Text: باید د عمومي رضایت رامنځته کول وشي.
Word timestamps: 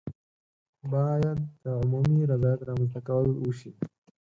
باید 0.91 1.37
د 1.63 1.63
عمومي 1.81 2.21
رضایت 2.31 2.61
رامنځته 2.69 2.99
کول 3.07 3.27
وشي. 3.37 3.71